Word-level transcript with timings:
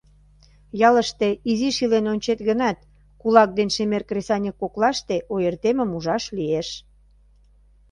Ялыште 0.87 1.27
изиш 1.49 1.77
илен 1.83 2.05
ончет 2.13 2.39
гынат, 2.49 2.77
кулак 3.21 3.49
ден 3.57 3.69
шемер 3.75 4.03
кресаньык 4.09 4.55
коклаште 4.61 5.17
ойыртемым 5.33 5.89
ужаш 5.97 6.23
лиеш. 6.37 6.69